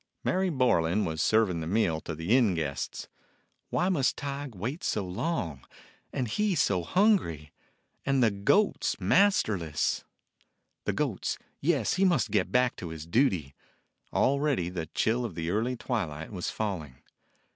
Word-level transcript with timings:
Mary 0.23 0.49
Borlan 0.49 1.05
was 1.05 1.21
serving 1.21 1.59
the 1.61 1.67
meal 1.67 2.01
to 2.01 2.15
the 2.15 2.35
inn 2.35 2.55
guests. 2.55 3.07
Why 3.69 3.87
must 3.87 4.17
Tige 4.17 4.55
wait 4.55 4.83
so 4.83 5.05
long, 5.05 5.63
and 6.11 6.27
he 6.27 6.55
so 6.55 6.81
hungry, 6.81 7.51
and 8.03 8.23
the 8.23 8.31
goats 8.31 8.99
masterless? 8.99 10.03
The 10.85 10.93
goats— 10.93 11.37
yes, 11.61 11.97
he 11.97 12.03
must 12.03 12.31
get 12.31 12.51
back 12.51 12.75
to 12.77 12.89
his 12.89 13.05
11 13.05 13.11
DOG 13.11 13.13
HEROES 13.13 13.27
OF 13.27 13.31
MANY 13.31 13.41
LANDS 13.43 14.09
duty. 14.11 14.13
Already 14.19 14.69
the 14.69 14.85
chill 14.87 15.23
of 15.23 15.35
the 15.35 15.51
early 15.51 15.75
twilight 15.77 16.31
was 16.31 16.49
falling. 16.49 16.95